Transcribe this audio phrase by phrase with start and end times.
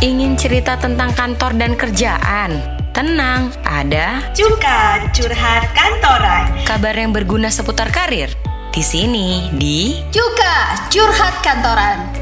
[0.00, 2.56] Ingin cerita tentang kantor dan kerjaan?
[2.96, 6.56] Tenang, ada Cuka curhat kantoran.
[6.64, 8.32] kabar yang berguna seputar karir.
[8.72, 12.16] Di sini, di Cuka curhat kantoran.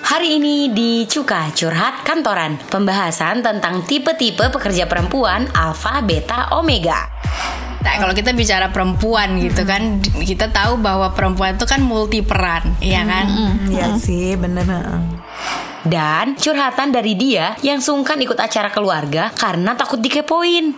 [0.00, 7.12] Hari ini di Cuka Curhat Kantoran Pembahasan tentang tipe-tipe pekerja perempuan Alpha, Beta, Omega
[7.78, 12.74] Nah, kalau kita bicara perempuan gitu kan, kita tahu bahwa perempuan itu kan multi peran,
[12.82, 13.26] iya kan?
[13.70, 14.66] Iya sih, bener.
[15.88, 20.76] Dan curhatan dari dia yang sungkan ikut acara keluarga karena takut dikepoin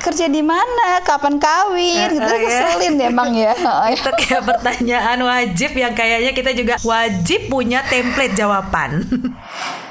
[0.00, 2.48] kerja di mana, kapan kawin, gitu Eh, eh, ya.
[2.48, 3.52] keselin deh emang ya.
[3.94, 9.04] Itu kayak pertanyaan wajib yang kayaknya kita juga wajib punya template jawaban.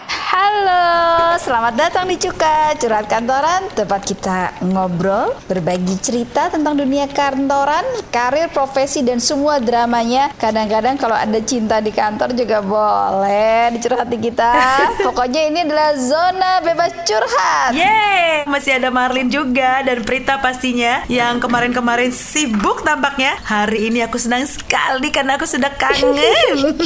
[0.50, 7.86] Halo, selamat datang di Cuka Curhat Kantoran Tempat kita ngobrol, berbagi cerita tentang dunia kantoran
[8.10, 14.52] Karir, profesi, dan semua dramanya Kadang-kadang kalau ada cinta di kantor juga boleh dicurhati kita
[15.06, 21.38] Pokoknya ini adalah zona bebas curhat Yeay, masih ada Marlin juga dan Prita pastinya yang
[21.38, 23.38] kemarin-kemarin sibuk tampaknya.
[23.46, 26.10] Hari ini aku senang sekali karena aku sudah kangen.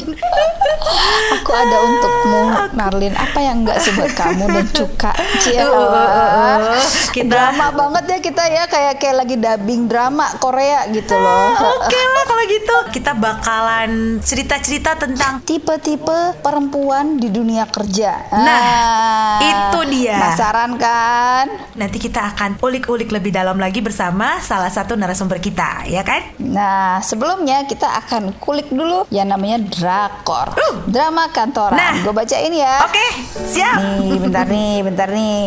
[1.40, 2.42] Aku ada untukmu,
[2.76, 6.30] Marlin Apa yang enggak sih buat kamu dan Cuka Cie, Uh, uh, uh,
[6.74, 6.86] uh.
[7.14, 12.00] Kita- Drama banget ya kita ya Kayak kayak lagi dubbing drama Korea gitu loh Oke
[12.00, 18.30] lah kalau gitu kita bakalan cerita-cerita tentang tipe-tipe perempuan di dunia kerja.
[18.30, 20.18] Nah, itu dia.
[20.20, 21.46] Penasaran kan?
[21.74, 26.22] nanti kita akan ulik-ulik lebih dalam lagi bersama salah satu narasumber kita, ya kan?
[26.38, 30.54] Nah, sebelumnya kita akan kulik dulu yang namanya drakor.
[30.86, 31.76] Drama kantoran.
[31.76, 31.94] Nah.
[32.06, 32.86] Gue bacain ya.
[32.86, 33.04] Oke,
[33.46, 33.80] siap.
[34.00, 35.44] Nih, bentar nih, bentar nih.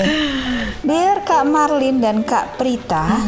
[0.87, 3.19] Dear Kak Marlin dan Kak Prita,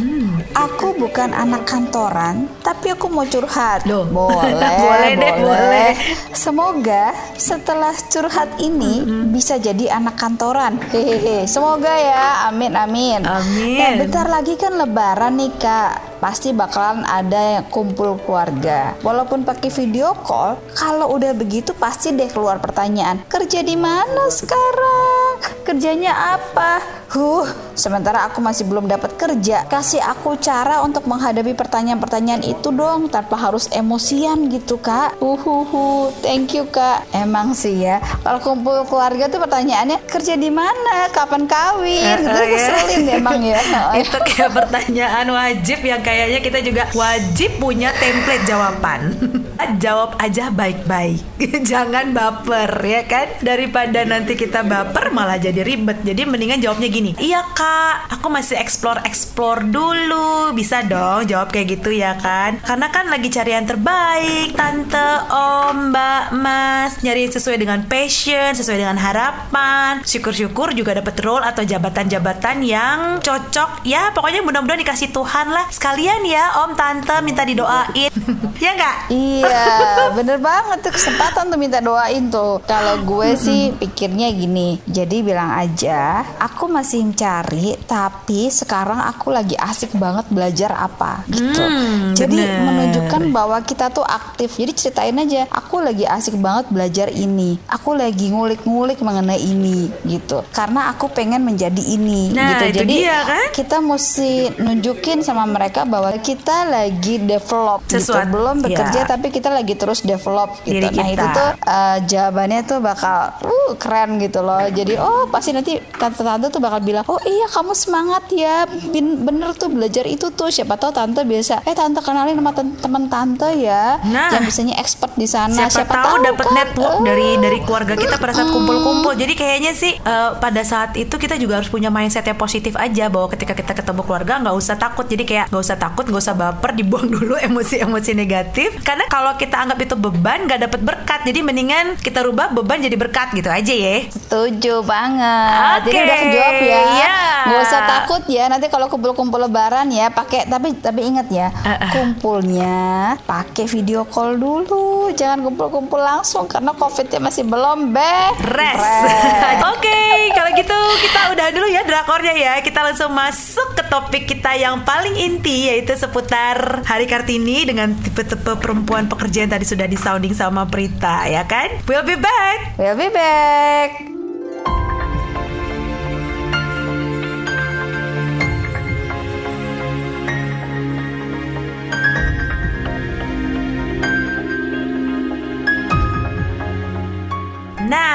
[0.54, 3.84] aku bukan anak kantoran, tapi aku mau curhat.
[3.84, 4.08] Loh.
[4.08, 5.90] Boleh, Boleh deh, boleh.
[6.32, 10.80] Semoga setelah curhat ini bisa jadi anak kantoran.
[10.92, 11.44] Hehehe.
[11.44, 12.48] Semoga ya.
[12.48, 13.20] Amin, amin.
[13.24, 13.78] Amin.
[13.78, 15.92] Nah, bentar lagi kan lebaran nih, Kak.
[16.18, 18.98] Pasti bakalan ada yang kumpul keluarga.
[19.06, 23.22] Walaupun pakai video call, kalau udah begitu pasti deh keluar pertanyaan.
[23.30, 25.62] Kerja di mana sekarang?
[25.62, 26.82] Kerjanya apa?
[27.08, 29.64] Huh, sementara aku masih belum dapat kerja.
[29.64, 35.16] Kasih aku cara untuk menghadapi pertanyaan-pertanyaan itu dong tanpa harus emosian gitu, Kak.
[35.16, 37.08] Uhuhu, thank you, Kak.
[37.16, 41.08] Emang sih ya, kalau kumpul keluarga tuh pertanyaannya kerja di mana?
[41.08, 42.20] Kapan kawin?
[42.20, 43.16] Gitu Eh, eh, ya.
[43.16, 43.56] emang ya.
[44.04, 49.00] Itu kayak pertanyaan wajib yang kayaknya kita juga wajib punya template jawaban.
[49.82, 51.24] Jawab aja baik-baik.
[51.72, 53.26] Jangan baper ya kan?
[53.40, 56.04] Daripada nanti kita baper malah jadi ribet.
[56.04, 56.96] Jadi mendingan jawabnya gini.
[56.98, 60.50] Iya kak, aku masih explore-explore dulu.
[60.50, 62.58] Bisa dong jawab kayak gitu ya kan?
[62.66, 64.58] Karena kan lagi cari yang terbaik.
[64.58, 66.98] Tante, om, mbak, mas.
[67.06, 70.02] Nyari sesuai dengan passion, sesuai dengan harapan.
[70.02, 73.86] Syukur-syukur juga dapat role atau jabatan-jabatan yang cocok.
[73.86, 75.70] Ya pokoknya mudah-mudahan dikasih Tuhan lah.
[75.70, 78.10] Sekalian ya om, tante minta didoain.
[78.64, 78.96] ya nggak?
[79.14, 79.68] Iya,
[80.18, 82.58] bener banget tuh kesempatan tuh minta doain tuh.
[82.66, 89.58] Kalau gue sih pikirnya gini, jadi bilang aja, aku masih mencari, tapi sekarang aku lagi
[89.58, 91.60] asik banget belajar apa gitu.
[91.60, 92.64] Hmm, jadi bener.
[92.64, 94.54] menunjukkan bahwa kita tuh aktif.
[94.54, 100.46] Jadi ceritain aja, aku lagi asik banget belajar ini, aku lagi ngulik-ngulik mengenai ini gitu.
[100.54, 102.64] Karena aku pengen menjadi ini Nah, gitu.
[102.64, 103.46] itu jadi dia, kan?
[103.52, 104.32] kita mesti
[104.62, 108.34] nunjukin sama mereka bahwa kita lagi develop Sesuatu, gitu.
[108.38, 109.08] Belum bekerja ya.
[109.08, 110.78] tapi kita lagi terus develop gitu.
[110.78, 111.14] Diri Nah, kita.
[111.14, 114.62] itu tuh uh, jawabannya tuh bakal uh keren gitu loh.
[114.70, 118.64] Jadi oh pasti nanti tante-tante tuh bakal bilang, "Oh iya kamu semangat ya.
[118.88, 123.04] Bin- bener tuh belajar itu tuh." Siapa tahu tante biasa, "Eh tante kenalin sama teman
[123.06, 124.30] tante ya Nah.
[124.30, 126.54] yang biasanya expert di sana." siapa, tahu dapat kan?
[126.56, 127.04] network Eh.
[127.04, 129.12] dari dari keluarga kita pada saat kumpul-kumpul.
[129.12, 133.06] Jadi kayaknya sih eh, pada saat itu kita juga harus punya mindset yang positif aja
[133.06, 135.04] bahwa ketika kita ketemu keluarga nggak usah takut.
[135.04, 138.78] Jadi kayak nggak usah takut, nggak usah baper, dibuang dulu emosi-emosi negatif.
[138.80, 141.20] Karena kalau kita anggap itu beban nggak dapat berkat.
[141.24, 144.06] Jadi mendingan kita rubah beban jadi berkat gitu aja ya.
[144.08, 145.78] Setuju banget.
[145.84, 146.67] Jadi Oke, udah kejawab ya.
[146.76, 147.16] Iya.
[147.48, 148.44] Nggak usah takut ya.
[148.52, 151.90] Nanti kalau kumpul-kumpul lebaran ya pakai tapi tapi ingat ya, Uh-uh.
[151.94, 155.08] kumpulnya pakai video call dulu.
[155.16, 158.36] Jangan kumpul-kumpul langsung karena covidnya masih belum Res.
[158.42, 158.84] beres.
[159.72, 160.00] Oke,
[160.34, 162.52] kalau gitu kita udah dulu ya drakornya ya.
[162.60, 168.56] Kita langsung masuk ke topik kita yang paling inti yaitu seputar Hari Kartini dengan tipe-tipe
[168.60, 171.80] perempuan pekerja yang tadi sudah disounding sama Prita ya kan?
[171.88, 172.76] We'll be back.
[172.76, 174.07] We'll be back.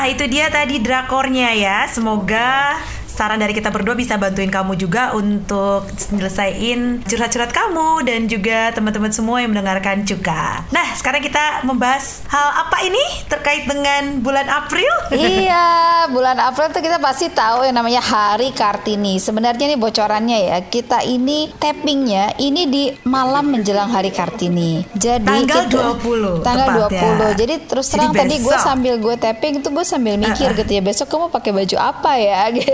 [0.07, 1.77] Itu dia tadi drakornya ya.
[1.87, 2.75] Semoga
[3.13, 9.09] saran dari kita berdua bisa bantuin kamu juga untuk nyelesain curhat-curhat kamu dan juga teman-teman
[9.09, 10.65] semua yang mendengarkan juga.
[10.69, 14.89] Nah, sekarang kita membahas hal apa ini terkait dengan bulan April?
[15.11, 15.69] iya,
[16.15, 19.17] bulan April tuh kita pasti tahu yang namanya Hari Kartini.
[19.17, 24.81] Sebenarnya ini bocorannya ya, kita ini tappingnya ini di malam menjelang Hari Kartini.
[24.91, 27.29] Jadi Tanggal kita- 20 Tanggal tepatnya.
[27.29, 27.37] 20.
[27.37, 30.81] Jadi terus Jadi terang tadi gue sambil gue tapping itu gue sambil mikir gitu ya
[30.81, 32.73] besok kamu pakai baju apa ya gitu.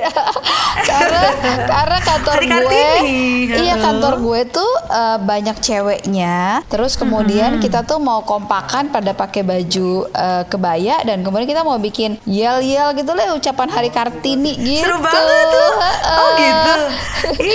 [0.81, 1.21] Karena
[1.65, 3.19] karena kantor Hari gue Kartini.
[3.59, 9.41] iya kantor gue tuh eh, banyak ceweknya terus kemudian kita tuh mau kompakan pada pakai
[9.41, 14.53] baju eh, kebaya dan kemudian kita mau bikin yel yel gitu lah ucapan hari kartini
[14.55, 15.71] gitu Seru banget tuh.
[16.09, 16.73] Oh gitu.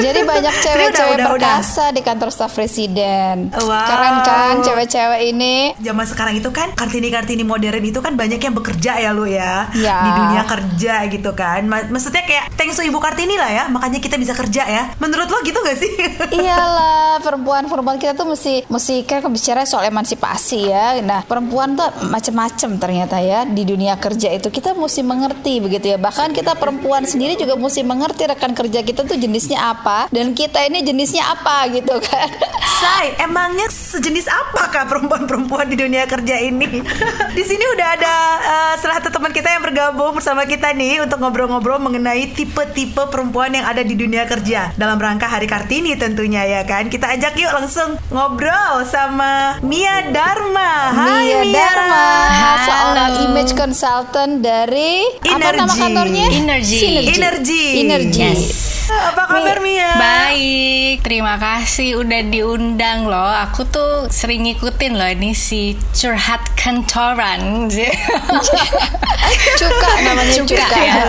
[0.00, 3.68] Jadi banyak cewek-cewek udah, perkasa di kantor staf presiden Wow.
[3.82, 8.92] keren kan cewek-cewek ini Zaman sekarang itu kan kartini-kartini modern itu kan banyak yang bekerja
[8.98, 9.98] ya lu ya Ya.
[10.00, 11.64] di dunia kerja gitu kan.
[11.64, 14.88] Ma- Maksudnya kayak thanks to ibu kartini lah ya, makanya kita bisa kerja ya.
[14.96, 15.92] Menurut lo gitu gak sih?
[16.40, 20.96] Iyalah perempuan-perempuan kita tuh mesti mesti kan bicara soal emansipasi ya.
[21.04, 26.00] Nah perempuan tuh macam-macam ternyata ya di dunia kerja itu kita mesti mengerti begitu ya.
[26.00, 30.64] Bahkan kita perempuan sendiri juga mesti mengerti rekan kerja kita tuh jenisnya apa dan kita
[30.72, 32.32] ini jenisnya apa gitu kan.
[32.80, 36.80] Say, emangnya sejenis apakah perempuan-perempuan di dunia kerja ini?
[37.36, 41.20] di sini udah ada eh, salah satu teman kita yang bergabung bersama kita nih untuk
[41.20, 46.62] ngobrol-ngobrol mengenai tipe-tipe perempuan yang ada di dunia kerja dalam rangka Hari Kartini tentunya ya
[46.62, 46.86] kan.
[46.86, 50.94] Kita ajak yuk langsung ngobrol sama Mia Dharma.
[50.94, 51.54] Hai Mia Mia.
[51.58, 52.62] Dharma, Halo.
[52.62, 55.80] seorang image consultant dari apa nama Energy.
[55.82, 56.26] kantornya?
[56.30, 56.78] Energy.
[56.78, 57.10] Synergy.
[57.18, 57.64] Energy.
[57.82, 58.22] Energy.
[58.22, 58.79] Yes.
[58.90, 59.90] Apa kabar Mia?
[59.94, 63.30] Baik, terima kasih udah diundang loh.
[63.48, 67.70] Aku tuh sering ngikutin loh ini si curhat kantoran.
[69.60, 71.04] cuka namanya cuka, Cuka, ya.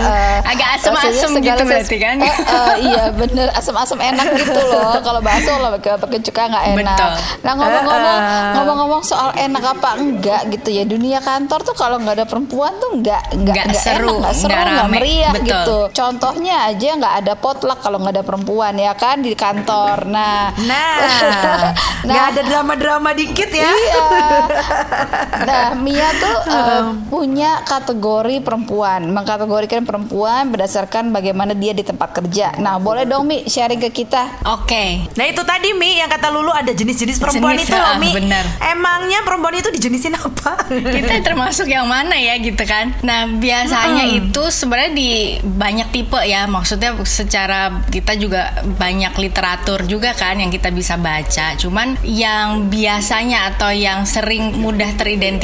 [0.46, 2.16] Agak asem-asem gitu berarti kan?
[2.22, 6.96] Eh, eh, iya bener asam-asam enak gitu loh kalau bakso lah pakai cuka nggak enak
[6.96, 7.12] Betul.
[7.42, 12.22] nah ngomong-ngomong Eh, ngomong-ngomong soal enak apa enggak gitu ya dunia kantor tuh kalau nggak
[12.22, 15.46] ada perempuan tuh nggak nggak seru, nggak seru nggak meriah Betul.
[15.48, 20.52] gitu contohnya aja nggak ada potluck kalau nggak ada perempuan ya kan di kantor nah
[20.58, 20.94] Nah,
[22.02, 22.10] Nah.
[22.10, 23.70] nggak ada drama-drama dikit ya.
[23.70, 24.04] Iya.
[25.42, 32.54] Nah, Mia tuh eh, punya kategori perempuan, mengkategorikan perempuan berdasarkan bagaimana dia di tempat kerja.
[32.58, 34.42] Nah, boleh dong Mi sharing ke kita.
[34.46, 35.02] Oke.
[35.14, 38.10] Nah itu tadi Mi yang kata Lulu ada jenis-jenis perempuan Jenis, itu loh ah, Mi.
[38.14, 38.44] benar.
[38.62, 40.54] Emangnya perempuan itu dijenisin apa?
[40.72, 45.10] kita termasuk yang mana ya gitu kan nah biasanya itu sebenarnya di
[45.42, 51.54] banyak tipe ya maksudnya secara kita juga banyak literatur juga kan yang kita bisa baca.
[51.54, 55.42] Cuman yang biasanya atau yang sering mudah teridentifikasi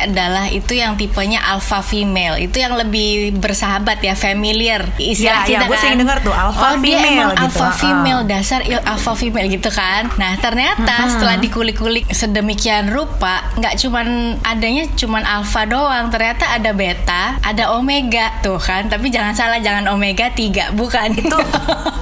[0.00, 2.36] adalah itu yang tipenya alpha female.
[2.36, 4.86] Itu yang lebih bersahabat ya familiar.
[4.96, 5.82] Istilah Ya, ya, kita gue kan.
[5.82, 9.46] sering dengar tuh, alpha oh dia female emang gitu, alpha female dasar il- alpha female
[9.46, 10.02] gitu kan.
[10.16, 14.06] Nah ternyata setelah dikulik-kulik sedemikian rupa nggak cuman
[14.42, 16.08] adanya cuman alpha doang.
[16.08, 18.86] Ternyata ada beta ada omega tuh kan.
[18.86, 21.08] Tapi jangan salah jangan omega 3 bukan.
[21.12, 21.29] itu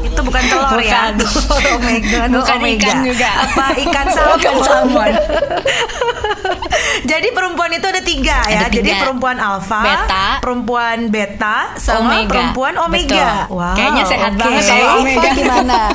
[0.01, 1.11] itu bukan telur ya.
[1.11, 1.13] Bukan.
[1.21, 2.81] Telur omega, no Bukan omega.
[2.81, 3.31] ikan juga.
[3.43, 4.37] Apa ikan salmon?
[4.39, 5.13] Bukan salmon.
[7.11, 8.59] Jadi perempuan itu ada tiga ya.
[8.59, 8.79] Ada tiga.
[8.81, 10.27] Jadi perempuan alfa, Beta.
[10.41, 12.31] perempuan beta, sama Omega.
[12.31, 13.47] perempuan omega.
[13.47, 13.73] Betul.
[13.75, 14.41] Kayaknya sehat oke.
[14.41, 15.31] banget Kalau ya, Omega.
[15.35, 15.81] gimana?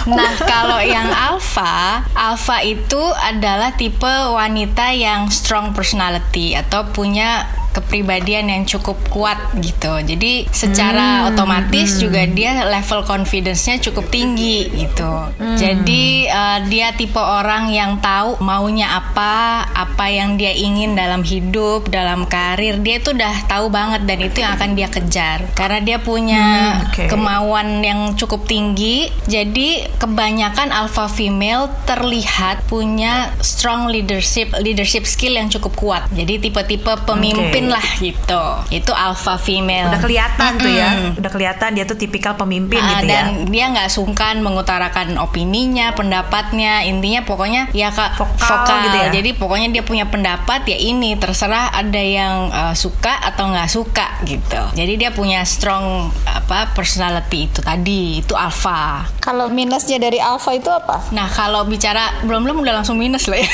[0.00, 8.50] Nah, kalau yang alpha, alpha itu adalah tipe wanita yang strong personality atau punya kepribadian
[8.50, 10.02] yang cukup kuat gitu.
[10.02, 15.12] Jadi secara otomatis juga dia level confidence-nya cukup tinggi gitu.
[15.54, 21.86] Jadi eh, dia tipe orang yang tahu maunya apa, apa yang dia ingin dalam hidup,
[21.88, 22.78] dalam karir.
[22.82, 25.38] Dia itu udah tahu banget dan itu yang akan dia kejar.
[25.54, 27.04] Karena dia punya Hmm, oke.
[27.06, 29.12] kemauan yang cukup tinggi.
[29.28, 36.02] Jadi kebanyakan alpha female terlihat punya strong leadership leadership skill yang cukup kuat.
[36.10, 37.74] Jadi tipe-tipe pemimpin Oke.
[37.74, 38.42] lah gitu.
[38.70, 39.90] Itu alpha female.
[39.90, 40.90] Udah kelihatan tuh ya.
[41.12, 43.10] Udah kelihatan dia tuh tipikal pemimpin Ah, gitu ya.
[43.10, 46.84] dan dia nggak sungkan mengutarakan opininya, pendapatnya.
[46.84, 49.08] Intinya pokoknya ya kak Vokal gitu ya.
[49.10, 54.06] Jadi pokoknya dia punya pendapat ya ini terserah ada yang uh, suka atau nggak suka
[54.24, 54.62] gitu.
[54.72, 59.04] Jadi dia punya strong apa personality itu tadi itu alpha.
[59.20, 61.12] Kalau minusnya dari Alfa itu apa?
[61.12, 63.50] Nah kalau bicara belum belum udah langsung minus lah ya.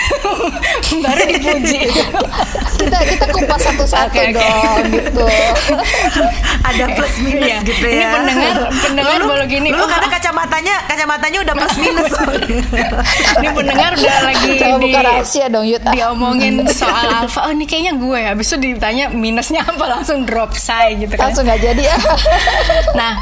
[1.05, 1.81] Baru dipuji.
[2.77, 4.23] kita kita kupas satu-satu satu oke.
[4.31, 5.25] dong gitu.
[6.69, 7.59] Ada plus minus Iya.
[7.63, 8.09] gitu Ini ya.
[8.13, 9.69] pendengar pendengar Dulu- baru gini.
[9.71, 12.11] Dulu "Oh, karena kacamatanya kacamatanya udah plus minus.
[13.39, 15.83] ini pendengar udah lagi Jangan di buka rahasia dong Yud.
[15.87, 17.47] Diomongin soal alfa.
[17.47, 18.21] Oh ini kayaknya gue.
[18.21, 21.31] Habis itu ditanya minusnya apa langsung drop say gitu kan.
[21.31, 21.97] Langsung nggak jadi ya.
[22.93, 23.13] Nah,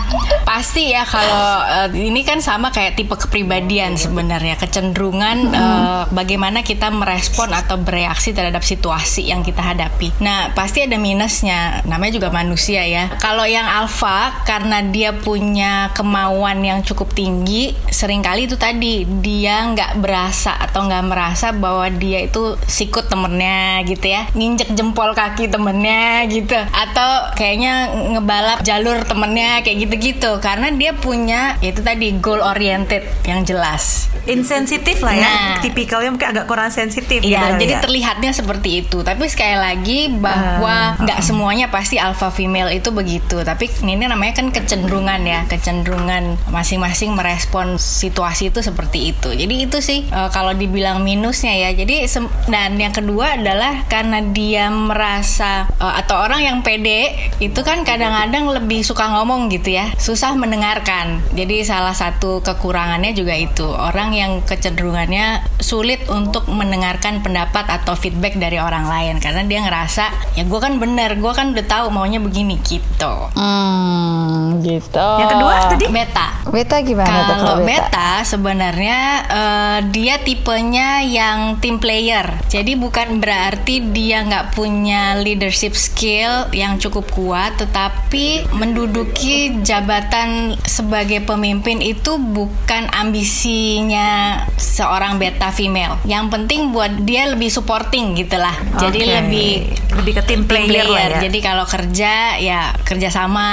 [0.43, 1.45] pasti ya kalau
[1.85, 8.33] eh, ini kan sama kayak tipe kepribadian sebenarnya, kecenderungan eh, bagaimana kita merespon atau bereaksi
[8.33, 10.15] terhadap situasi yang kita hadapi.
[10.19, 11.85] Nah, pasti ada minusnya.
[11.85, 13.13] Namanya juga manusia ya.
[13.21, 19.61] Kalau yang alfa karena dia punya kemauan yang cukup tinggi, sering kali itu tadi dia
[19.69, 25.53] nggak berasa atau nggak merasa bahwa dia itu sikut temennya gitu ya, nginjek jempol kaki
[25.53, 32.17] temennya gitu, atau kayaknya ngebalap jalur temennya kayak gitu-gitu, karena dia punya ya itu tadi
[32.23, 34.09] goal oriented yang jelas.
[34.25, 35.29] Insensitif lah ya.
[35.29, 35.55] Nah.
[35.61, 37.81] Tipikalnya mungkin agak kurang sensitif gitu Iya, kali jadi ya.
[37.85, 39.05] terlihatnya seperti itu.
[39.05, 43.43] Tapi sekali lagi bahwa nggak semuanya pasti alpha female itu begitu.
[43.43, 49.33] Tapi ini namanya kan kecenderungan ya, kecenderungan masing-masing merespon situasi itu seperti itu.
[49.35, 51.71] Jadi itu sih eh, kalau dibilang minusnya ya.
[51.75, 52.07] Jadi
[52.51, 58.51] dan yang kedua adalah karena dia merasa eh, atau orang yang pede itu kan kadang-kadang
[58.51, 61.25] lebih suka ngomong gitu ya, susah mendengarkan.
[61.35, 68.37] Jadi salah satu kekurangannya juga itu orang yang kecenderungannya sulit untuk mendengarkan pendapat atau feedback
[68.37, 72.21] dari orang lain karena dia ngerasa ya gue kan bener, gue kan udah tahu maunya
[72.21, 73.15] begini gitu.
[73.35, 75.09] Hmm, gitu.
[75.21, 76.27] Yang kedua tadi Beta.
[76.53, 78.99] Beta gimana tuh Kalau kalau beta sebenarnya
[79.31, 82.27] eh, dia tipenya yang team player.
[82.51, 91.23] Jadi bukan berarti dia nggak punya leadership skill yang cukup kuat, tetapi menduduki jabatan sebagai
[91.25, 95.99] pemimpin itu bukan ambisinya seorang beta female.
[96.05, 98.55] Yang penting buat dia lebih supporting gitulah.
[98.83, 99.11] Jadi Oke.
[99.11, 99.51] lebih
[99.95, 101.31] lebih ke tim player, lah ya.
[101.31, 103.49] Jadi kalau kerja ya kerja sama,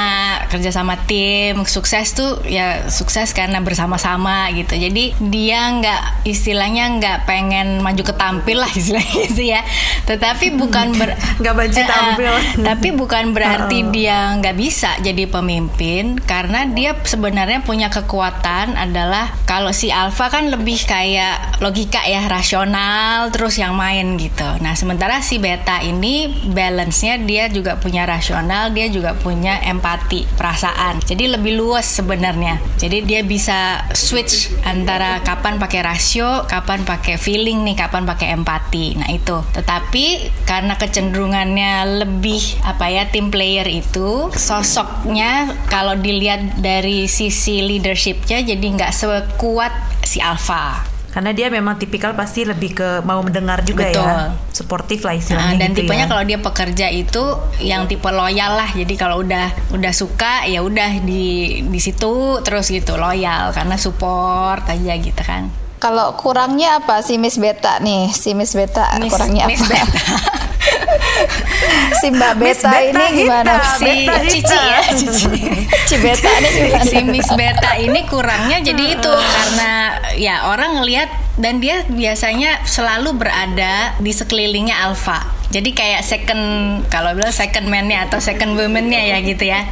[0.50, 4.74] kerja sama tim, sukses tuh ya sukses karena bersama-sama gitu.
[4.74, 9.62] Jadi dia nggak istilahnya nggak pengen maju ke tampil lah istilahnya gitu ya.
[10.10, 12.34] Tetapi bukan ber Nggak maju tampil.
[12.62, 19.70] tapi bukan berarti dia nggak bisa jadi pemimpin karena dia sebenarnya punya kekuatan adalah kalau
[19.76, 24.48] si alpha kan lebih kayak logika ya rasional terus yang main gitu.
[24.64, 26.30] Nah sementara si beta ini
[26.72, 31.04] balance-nya dia juga punya rasional, dia juga punya empati, perasaan.
[31.04, 32.64] Jadi lebih luas sebenarnya.
[32.80, 38.96] Jadi dia bisa switch antara kapan pakai rasio, kapan pakai feeling nih, kapan pakai empati.
[38.96, 39.44] Nah itu.
[39.52, 48.48] Tetapi karena kecenderungannya lebih apa ya tim player itu sosoknya kalau dilihat dari sisi leadershipnya
[48.48, 49.74] jadi nggak sekuat
[50.08, 50.91] si alpha.
[51.12, 54.00] Karena dia memang tipikal pasti lebih ke mau mendengar juga Betul.
[54.02, 54.32] ya.
[54.50, 56.10] Suportif lah Nah, istilahnya dan gitu tipenya ya.
[56.10, 57.24] kalau dia pekerja itu
[57.60, 58.70] yang tipe loyal lah.
[58.70, 61.24] Jadi kalau udah udah suka ya udah di
[61.62, 65.52] di situ terus gitu loyal karena support aja gitu kan.
[65.78, 68.08] Kalau kurangnya apa si Miss Beta nih?
[68.10, 69.74] Si Miss Beta Miss- kurangnya Miss apa?
[69.74, 70.16] Beta.
[72.02, 73.54] si Mbak Beta, Beta ini gimana?
[73.58, 73.78] Hita.
[73.78, 74.32] si Beta Hita.
[74.32, 75.28] Cici ya Cici.
[75.92, 76.84] Si Beta ini gimana?
[76.88, 79.72] si Miss Beta ini kurangnya jadi itu karena
[80.16, 81.10] ya orang ngelihat
[81.40, 85.42] dan dia biasanya selalu berada di sekelilingnya Alpha.
[85.52, 86.44] Jadi kayak second
[86.88, 89.68] kalau bilang second man-nya atau second woman-nya ya gitu ya.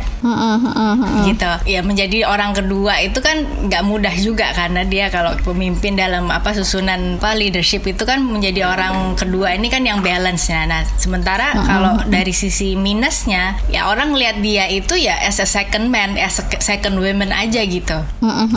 [1.24, 1.52] Gitu.
[1.72, 6.52] Ya menjadi orang kedua itu kan nggak mudah juga karena dia kalau pemimpin dalam apa
[6.52, 10.68] susunan apa leadership itu kan menjadi orang kedua ini kan yang balance-nya.
[10.68, 15.88] Nah, sementara kalau dari sisi minusnya ya orang ngelihat dia itu ya as a second
[15.88, 18.04] man, as a second woman aja gitu.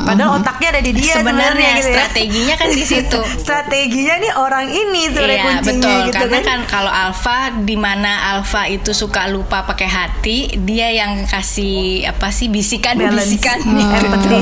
[0.02, 1.87] Padahal otaknya ada di dia Sebenarnya gitu ya.
[1.87, 3.21] strateginya kan di situ.
[3.39, 6.45] Strateginya nih orang ini sebenarnya Iya kuncinya betul gitu karena kan.
[6.45, 11.73] kan kalau alpha di mana alpha itu suka lupa pakai hati dia yang kasih
[12.07, 13.17] apa sih bisikan Balance.
[13.27, 13.81] bisikan Hmm.
[13.83, 14.41] Empathy.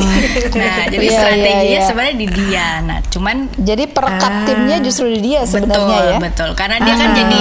[0.54, 1.80] nah jadi Iya, strateginya iya, iya.
[1.82, 6.18] sebenarnya di dia nah cuman Jadi perekat timnya justru di dia betul sebenarnya ya.
[6.18, 7.40] betul karena dia kan jadi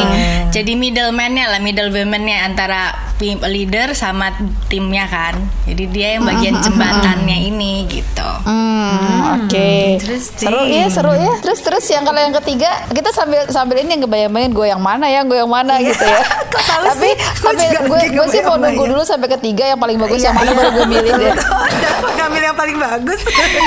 [0.50, 4.32] jadi middleman-nya lah middle woman-nya antara leader sama
[4.66, 9.70] timnya kan jadi dia yang bagian jembatannya ini gitu Hmm, oke.
[9.94, 10.48] interesting.
[10.48, 11.34] Seru ya, seru ya.
[11.40, 15.22] Terus terus yang kalau yang ketiga kita sambil sambil ini ngebayang-bayangin gue yang mana ya,
[15.22, 16.24] gue yang mana gitu ya.
[16.72, 17.14] Tapi sih?
[17.14, 20.34] Gua sambil juga gue gue sih mau nunggu dulu sampai ketiga yang paling bagus yang
[20.34, 21.34] mana baru gue milih deh.
[21.36, 23.20] Dapat ngambil yang paling bagus.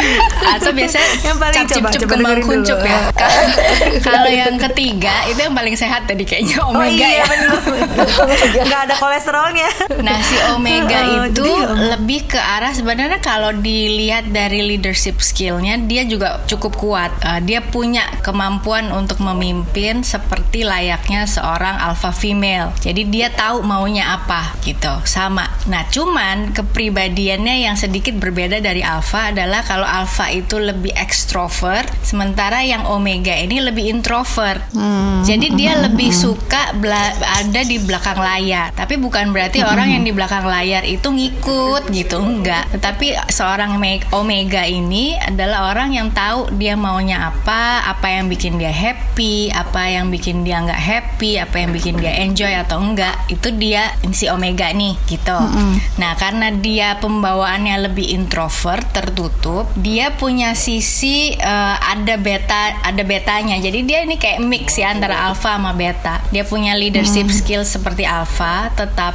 [0.57, 2.89] atau biasanya Yang paling cap cup coba kembang dengerin kuncup dulu.
[2.89, 2.99] ya
[4.01, 7.53] kalau yang ketiga itu yang paling sehat tadi kayaknya Oh omega iya ya benar.
[8.59, 9.69] Enggak ada kolesterol soalnya.
[10.07, 15.75] Nah, si Omega Oh, itu um, lebih ke arah sebenarnya kalau dilihat dari leadership skillnya
[15.83, 17.11] dia juga cukup kuat.
[17.27, 22.71] Uh, dia punya kemampuan untuk memimpin seperti layaknya seorang alpha female.
[22.79, 25.51] Jadi dia tahu maunya apa gitu, sama.
[25.67, 32.63] Nah, cuman kepribadiannya yang sedikit berbeda dari alpha adalah kalau alpha itu lebih ekstrovert, sementara
[32.63, 34.63] yang Omega ini lebih introvert.
[35.27, 36.71] Jadi dia lebih suka
[37.43, 38.71] ada di belakang layar.
[38.77, 42.69] Tapi bukan berarti orang yang di belakang layar itu ngikut gitu, enggak.
[42.77, 48.61] Tetapi seorang Me- Omega ini adalah orang yang tahu dia maunya apa, apa yang bikin
[48.61, 53.17] dia happy, apa yang bikin dia nggak happy, apa yang bikin dia enjoy atau enggak.
[53.27, 55.35] Itu dia si Omega nih gitu.
[55.99, 63.57] Nah, karena dia pembawaannya lebih introvert, tertutup, dia punya sisi eh, ada beta, ada betanya.
[63.57, 66.21] Jadi dia ini kayak mix ya antara alpha sama beta.
[66.29, 68.69] Dia punya leadership skill seperti alpha,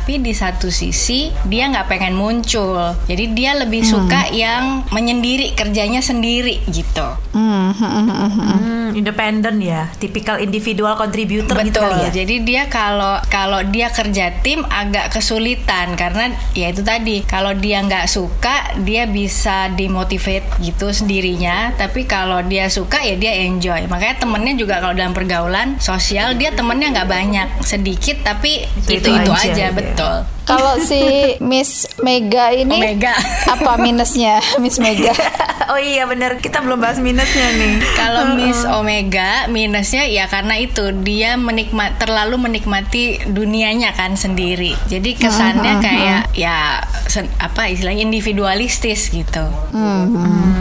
[0.07, 2.95] tetapi di satu sisi dia nggak pengen muncul.
[3.11, 7.03] Jadi dia lebih suka yang menyendiri kerjanya sendiri gitu.
[7.35, 8.47] Hmm, hmm, hmm, hmm, hmm.
[8.47, 11.91] Hmm, independen ya, tipikal individual contributor gitu Betul.
[11.91, 12.23] kali ya.
[12.23, 17.83] Jadi dia kalau kalau dia kerja tim agak kesulitan karena ya itu tadi kalau dia
[17.83, 21.75] nggak suka dia bisa dimotivate gitu sendirinya.
[21.75, 23.91] Tapi kalau dia suka ya dia enjoy.
[23.91, 29.11] Makanya temennya juga kalau dalam pergaulan sosial dia temennya nggak banyak, sedikit tapi itu Itu-itu
[29.11, 29.69] itu, aja, aja, gitu ya.
[29.75, 29.96] betul.
[29.97, 30.36] todo.
[30.47, 31.03] Kalau si
[31.43, 33.11] Miss Mega ini Omega.
[33.45, 35.11] apa minusnya Miss Mega?
[35.71, 37.83] oh iya bener, kita belum bahas minusnya nih.
[37.93, 44.71] Kalau Miss Omega minusnya ya karena itu dia menikmat terlalu menikmati dunianya kan sendiri.
[44.87, 49.43] Jadi kesannya kayak ya sen- apa istilahnya individualistis gitu.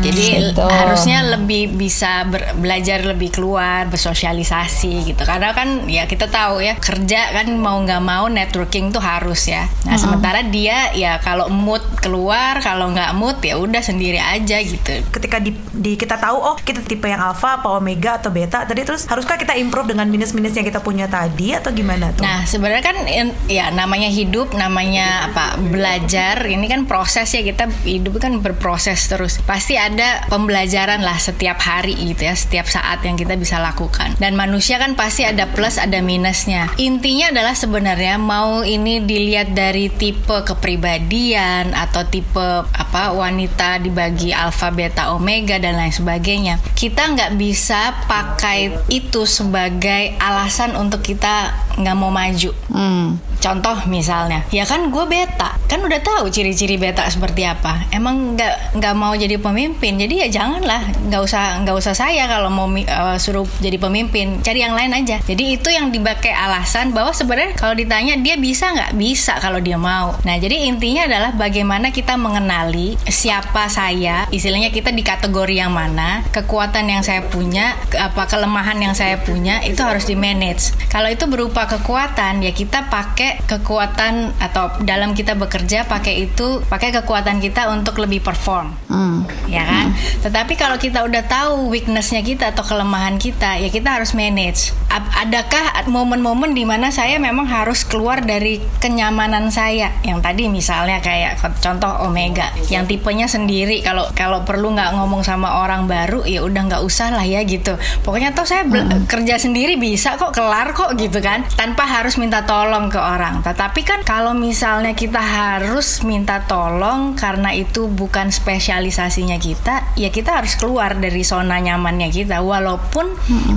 [0.02, 0.66] Jadi gitu.
[0.66, 5.22] harusnya lebih bisa ber- belajar lebih keluar, bersosialisasi gitu.
[5.22, 9.66] Karena kan ya kita tahu ya kerja kan mau nggak mau networking tuh harus ya.
[9.86, 15.06] Nah sementara dia ya kalau mood keluar, kalau nggak mood ya udah sendiri aja gitu.
[15.14, 18.82] Ketika di, di- kita tahu oh kita tipe yang alpha, apa omega atau beta, tadi
[18.82, 22.26] terus haruskah kita improve dengan minus-minus yang kita punya tadi atau gimana tuh?
[22.26, 25.54] Nah, sebenarnya kan in- ya namanya hidup, namanya apa?
[25.60, 26.42] Belajar.
[26.42, 29.38] Ini kan proses ya kita hidup kan berproses terus.
[29.46, 34.18] Pasti ada pembelajaran lah setiap hari gitu ya, setiap saat yang kita bisa lakukan.
[34.18, 36.72] Dan manusia kan pasti ada plus, ada minusnya.
[36.80, 44.72] Intinya adalah sebenarnya mau ini dilihat dari tipe kepribadian atau tipe apa wanita dibagi alfa,
[44.72, 46.56] beta, omega dan lain sebagainya.
[46.72, 52.50] Kita nggak bisa pakai itu sebagai alasan untuk kita nggak mau maju.
[52.72, 53.20] Hmm.
[53.46, 57.86] Contoh misalnya, ya kan gue beta, kan udah tahu ciri-ciri beta seperti apa.
[57.94, 62.50] Emang nggak nggak mau jadi pemimpin, jadi ya janganlah, nggak usah nggak usah saya kalau
[62.50, 65.22] mau eh, suruh jadi pemimpin, cari yang lain aja.
[65.22, 69.78] Jadi itu yang dipakai alasan bahwa sebenarnya kalau ditanya dia bisa nggak bisa kalau dia
[69.78, 70.18] mau.
[70.26, 76.26] Nah jadi intinya adalah bagaimana kita mengenali siapa saya, istilahnya kita di kategori yang mana,
[76.34, 80.74] kekuatan yang saya punya, ke- apa kelemahan yang saya punya itu harus di manage.
[80.90, 86.94] Kalau itu berupa kekuatan ya kita pakai kekuatan atau dalam kita bekerja pakai itu pakai
[86.94, 88.72] kekuatan kita untuk lebih perform.
[88.86, 89.28] Hmm.
[89.50, 89.92] ya kan?
[90.22, 94.72] Tetapi kalau kita udah tahu weaknessnya kita atau kelemahan kita ya kita harus manage.
[94.92, 99.92] Adakah momen-momen di mana saya memang harus keluar dari kenyamanan saya?
[100.06, 103.82] Yang tadi misalnya kayak contoh Omega yang tipenya sendiri.
[103.82, 107.74] Kalau kalau perlu nggak ngomong sama orang baru ya udah nggak usah lah ya gitu.
[108.06, 111.42] Pokoknya toh saya bel- kerja sendiri bisa kok kelar kok gitu kan?
[111.58, 117.52] Tanpa harus minta tolong ke orang tetapi kan kalau misalnya kita harus minta tolong karena
[117.54, 122.40] itu bukan spesialisasinya kita ya kita harus keluar dari zona nyamannya kita.
[122.42, 123.06] Walaupun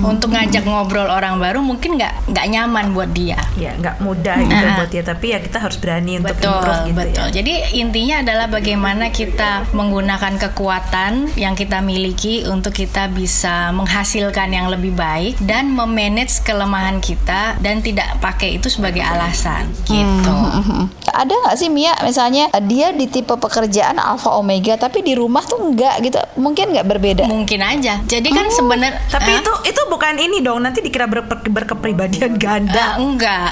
[0.06, 3.38] untuk ngajak ngobrol orang baru mungkin nggak nggak nyaman buat dia.
[3.58, 4.76] Ya nggak mudah gitu Ah.
[4.76, 7.26] buat dia, tapi ya kita harus berani untuk betul improve gitu betul.
[7.26, 7.32] ya.
[7.32, 14.68] jadi intinya adalah bagaimana kita menggunakan kekuatan yang kita miliki untuk kita bisa menghasilkan yang
[14.68, 19.49] lebih baik dan memanage kelemahan kita dan tidak pakai itu sebagai alasan
[19.84, 20.82] gitu Mhm.
[21.10, 25.42] Ada nggak sih Mia misalnya eh, dia di tipe pekerjaan alpha omega tapi di rumah
[25.42, 29.40] tuh enggak gitu mungkin nggak berbeda mungkin aja jadi kan sebenarnya Tapi Hah?
[29.40, 32.94] itu itu bukan ini dong, nanti dikira ber- berkepribadian ganda.
[32.94, 33.50] Ah, enggak.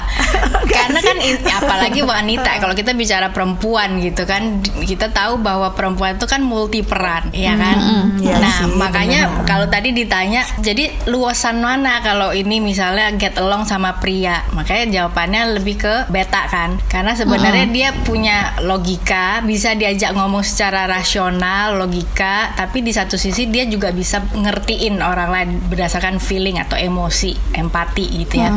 [0.65, 6.15] Karena kan in- apalagi wanita kalau kita bicara perempuan gitu kan kita tahu bahwa perempuan
[6.15, 7.77] itu kan multi peran, ya kan?
[8.19, 13.63] iya nah, sih, makanya kalau tadi ditanya jadi luasan mana kalau ini misalnya get along
[13.63, 14.43] sama pria?
[14.51, 16.79] Makanya jawabannya lebih ke beta kan.
[16.87, 23.17] Karena sebenarnya sebenarnya dia punya logika, bisa diajak ngomong secara rasional, logika, tapi di satu
[23.17, 28.51] sisi dia juga bisa ngertiin orang lain berdasarkan feeling atau emosi, empati gitu ya.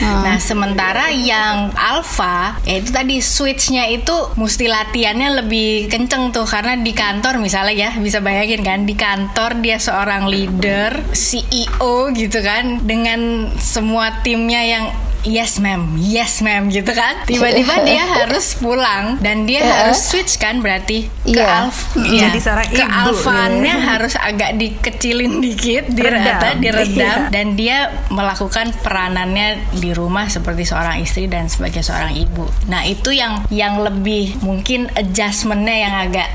[0.00, 6.78] Nah, sementara yang alpha, ya itu tadi switchnya itu mesti latihannya lebih kenceng tuh karena
[6.80, 12.80] di kantor misalnya ya bisa bayangin kan di kantor dia seorang leader, CEO gitu kan
[12.86, 14.84] dengan semua timnya yang
[15.20, 17.22] Yes ma'am, yes ma'am gitu kan.
[17.24, 21.66] Tiba-tiba dia harus pulang dan dia harus switch kan berarti ke Iya.
[21.66, 23.86] alf, Jadi seorang ke ibu, alfanya ya.
[23.90, 25.96] harus agak dikecilin dikit, Redam.
[26.22, 27.28] dirata, diredam Iya.
[27.28, 27.78] dan dia
[28.08, 32.46] melakukan peranannya di rumah seperti seorang istri dan sebagai seorang ibu.
[32.66, 36.28] Nah itu yang yang lebih mungkin adjustmentnya yang agak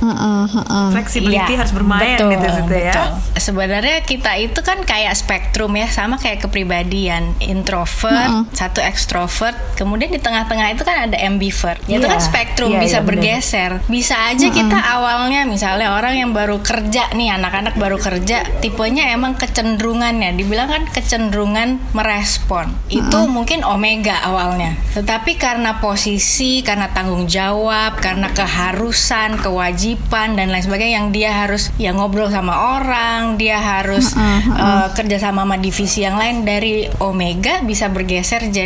[0.92, 2.92] Flexibility Iya, harus bermain betul, gitu situ ya.
[2.92, 3.10] betul.
[3.36, 10.18] Sebenarnya kita itu kan kayak spektrum ya, sama kayak kepribadian introvert, satu ekstrovert, kemudian di
[10.18, 11.78] tengah-tengah itu kan ada ambivert.
[11.86, 13.22] Ya, Itu Iya, kan spektrum iya, bisa iya, bener.
[13.22, 13.72] bergeser.
[13.86, 19.38] Bisa aja kita awalnya misalnya orang yang baru kerja nih, anak-anak baru kerja, tipenya emang
[19.38, 22.74] kecenderungannya, dibilang kan kecenderungan merespon.
[22.90, 24.74] Itu mungkin omega awalnya.
[24.98, 31.70] Tetapi karena posisi, karena tanggung jawab, karena keharusan, kewajiban dan lain sebagainya yang dia harus
[31.78, 37.60] ya ngobrol sama orang, dia harus eh, kerja sama sama divisi yang lain dari omega
[37.68, 38.63] bisa bergeser jadi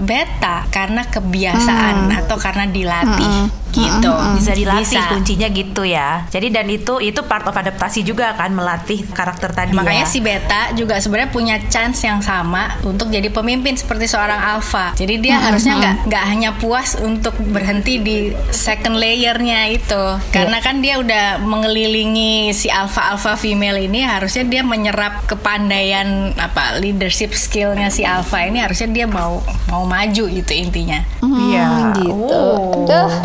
[0.00, 4.12] beta karena kebiasaan atau karena dilatih gitu.
[4.36, 6.26] bisa dilatih kuncinya gitu ya.
[6.28, 10.10] Jadi dan itu itu part of adaptasi juga kan melatih karakter tadi Makanya ya.
[10.10, 14.92] si beta juga sebenarnya punya chance yang sama untuk jadi pemimpin seperti seorang alpha.
[14.98, 18.16] Jadi dia harusnya nggak nggak hanya puas untuk berhenti di
[18.50, 20.02] second layernya itu,
[20.34, 26.82] karena kan dia udah mengelilingi si alpha alpha female ini harusnya dia menyerap kepandaian apa
[26.82, 29.29] leadership skillnya si alpha ini harusnya dia mau
[29.66, 31.00] mau maju gitu intinya.
[31.20, 31.94] Iya.
[31.96, 32.42] gitu.
[32.84, 33.22] Oh.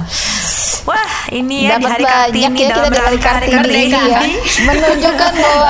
[0.85, 1.01] Wah,
[1.33, 3.97] ini ya di Dapat hari banyak Kartini ya kita dalam dari hari Kartini ini ya
[3.97, 4.33] Kartini.
[4.69, 5.65] menunjukkan bahwa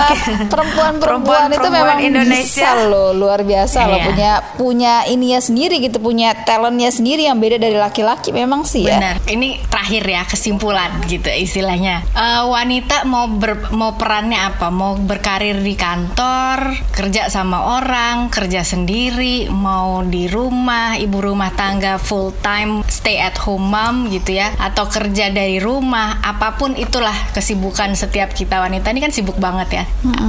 [0.46, 2.44] perempuan-perempuan itu Perempuan memang Indonesia.
[2.44, 4.06] bisa loh luar biasa loh Iya.
[4.06, 9.00] punya punya ininya sendiri gitu punya talentnya sendiri yang beda dari laki-laki memang sih ya
[9.00, 9.16] Benar.
[9.26, 12.04] Ini terakhir ya kesimpulan gitu istilahnya.
[12.10, 14.68] Eh, wanita mau ber- mau perannya apa?
[14.68, 16.60] Mau berkarir di kantor,
[16.92, 23.38] kerja sama orang, kerja sendiri, mau di rumah, ibu rumah tangga full time stay at
[23.40, 28.92] home mom gitu ya, atau kerja dari rumah, apa pun itulah kesibukan setiap kita wanita
[28.92, 29.84] ini kan sibuk banget ya.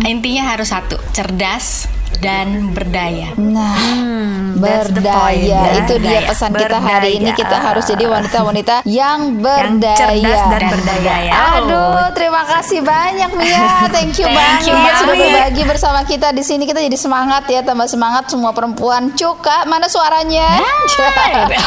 [0.06, 3.34] Intinya harus satu, cerdas dan berdaya.
[3.36, 5.62] Nah, Hmm, berdaya ya.
[5.76, 6.28] itu dia Berdaya.
[6.28, 7.40] pesan kita hari ini Berdaya.
[7.44, 9.96] kita harus jadi wanita-wanita yang Yang berdaya.
[9.96, 10.96] cerdas dan berdaya.
[10.96, 11.32] berdaya.
[11.56, 13.68] Aduh, terima kasih banyak Mia.
[13.94, 15.24] Thank you Thank banget you, sudah Mia.
[15.30, 16.64] berbagi bersama kita di sini.
[16.64, 19.12] Kita jadi semangat ya, tambah semangat semua perempuan.
[19.12, 20.56] Cuka, mana suaranya?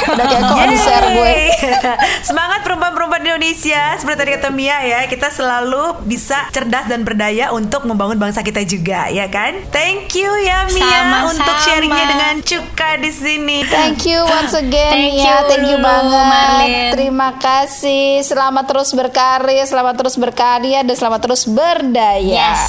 [0.10, 1.34] Udah kayak konser gue.
[2.30, 7.84] Semangat perempuan-perempuan Indonesia Seperti tadi kata Mia ya Kita selalu bisa cerdas dan berdaya Untuk
[7.84, 11.18] membangun bangsa kita juga ya kan Thank you ya Mia Sama-sama.
[11.30, 15.24] Untuk sharingnya dengan Cuka di sini Thank you once again Thank Mia.
[15.24, 16.26] you, Thank you Lulu, banget.
[16.26, 16.90] Marlin.
[16.96, 18.24] Terima kasih.
[18.24, 22.56] Selamat terus berkarya, selamat terus berkarya dan selamat terus berdaya.
[22.56, 22.64] Yes.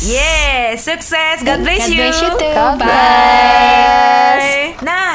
[0.00, 1.44] Yeah, sukses.
[1.44, 2.00] God bless God you.
[2.00, 2.52] bless you too.
[2.56, 2.80] God.
[2.80, 4.72] Bye.
[4.80, 5.12] Nah,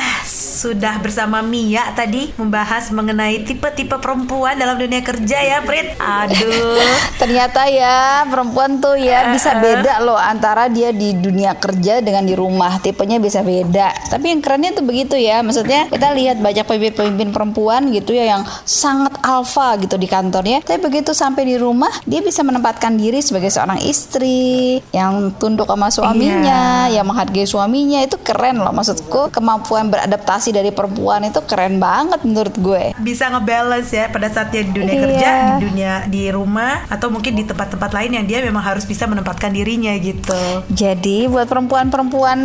[0.66, 5.94] sudah bersama Mia tadi membahas mengenai tipe-tipe perempuan dalam dunia kerja ya, Prit.
[6.02, 6.82] Aduh.
[7.22, 12.34] Ternyata ya perempuan tuh ya bisa beda loh antara dia di dunia kerja dengan di
[12.34, 14.10] rumah tipenya bisa beda.
[14.10, 18.42] Tapi yang kerennya tuh begitu ya, maksudnya kita lihat banyak pemimpin-pemimpin perempuan gitu ya yang
[18.66, 20.66] sangat alfa gitu di kantornya.
[20.66, 25.94] Tapi begitu sampai di rumah dia bisa menempatkan diri sebagai seorang istri yang tunduk sama
[25.94, 32.24] suaminya, yang menghargai suaminya itu keren loh maksudku kemampuan beradaptasi dari perempuan itu keren banget
[32.24, 32.84] menurut gue.
[32.98, 35.04] bisa ngebalance ya pada saatnya di dunia Iya.
[35.04, 39.04] kerja, di dunia di rumah atau mungkin di tempat-tempat lain yang dia memang harus bisa
[39.04, 40.40] menempatkan dirinya gitu.
[40.70, 41.98] Jadi buat perempuan-perempuan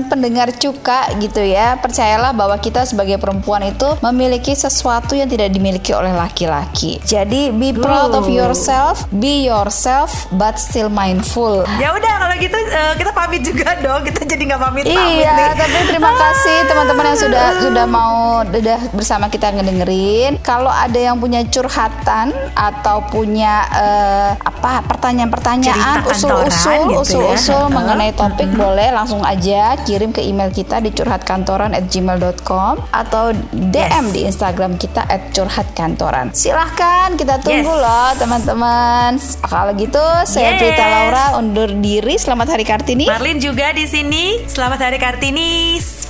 [0.06, 0.80] pendengar cuka
[1.16, 6.98] gitu ya, percayalah bahwa kita sebagai perempuan itu memiliki sesuatu yang tidak dimiliki oleh laki-laki.
[7.02, 11.62] Jadi be proud of yourself, be yourself but still mindful.
[11.76, 14.02] Ya udah kalau gitu eh, kita pamit juga dong.
[14.02, 15.48] Kita jadi nggak pamit pamit Iya, nih.
[15.54, 17.98] tapi terima kasih teman-teman yang sudah sudah mau
[18.46, 20.38] udah bersama kita ngedengerin.
[20.40, 27.34] Kalau ada yang punya curhatan atau punya eh, apa pertanyaan-pertanyaan, kantoran usul-usul, gitu ya.
[27.34, 34.14] usul-usul mengenai topik boleh langsung aja kirim ke email kita di curhatkantoran@gmail.com atau DM Yes.
[34.14, 36.32] di Instagram kita @curhatkantoran.
[36.32, 37.82] Silahkan kita tunggu Yes.
[37.84, 39.10] loh teman-teman.
[39.42, 40.60] Kalau gitu saya Yes.
[40.60, 42.16] Prita Laura undur diri.
[42.16, 43.04] Selamat Hari Kartini.
[43.06, 44.44] Marlin juga di sini.
[44.46, 45.50] Selamat Hari Kartini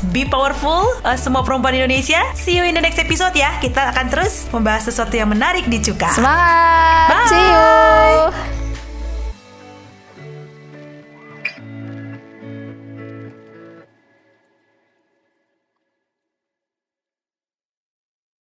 [0.09, 2.21] be powerful uh, semua perempuan Indonesia.
[2.33, 3.61] See you in the next episode ya.
[3.61, 6.11] Kita akan terus membahas sesuatu yang menarik di Cuka.
[6.17, 7.09] Semangat.
[7.13, 7.29] Bye.
[7.29, 8.60] See you.